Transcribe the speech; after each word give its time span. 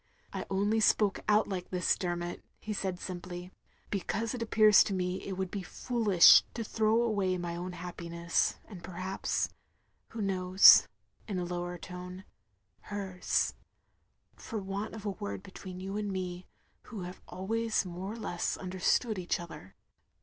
"I 0.33 0.47
only 0.49 0.79
spoke 0.79 1.19
out 1.29 1.47
like 1.47 1.69
this, 1.69 1.95
Dermot," 1.95 2.43
he 2.59 2.73
said 2.73 2.99
simply, 2.99 3.51
"Becatise 3.91 4.33
it 4.33 4.41
appears 4.41 4.83
to 4.85 4.95
me 4.95 5.17
it 5.21 5.35
wotdd 5.37 5.51
be 5.51 5.61
foolish 5.61 6.41
to 6.55 6.63
throw 6.63 7.03
away 7.03 7.37
my 7.37 7.55
own 7.55 7.73
happiness, 7.73 8.55
and 8.65 8.83
perhaps— 8.83 9.49
who 10.09 10.19
knows— 10.23 10.87
(in 11.27 11.37
a 11.37 11.45
lower 11.45 11.77
tone) 11.77 12.23
hers, 12.89 13.53
for 14.35 14.57
want 14.57 14.95
of 14.95 15.05
a 15.05 15.11
word 15.11 15.43
between 15.43 15.79
you 15.79 15.95
and 15.97 16.11
me, 16.11 16.47
who 16.85 17.01
have 17.01 17.21
always 17.27 17.85
more 17.85 18.13
or 18.13 18.17
less 18.17 18.57
understood 18.57 19.19
each 19.19 19.39
other. 19.39 19.75